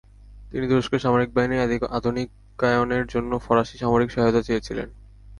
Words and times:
তিনি 0.51 0.65
তুরস্কের 0.67 0.99
সামরিক 0.99 1.29
বাহিনীর 1.33 1.63
আধুনিকায়নের 1.91 3.05
জন্য 3.07 3.31
ফরাসি 3.39 3.75
সামরিক 3.77 4.09
সহায়তা 4.11 4.41
চেয়েছিলেন। 4.41 4.87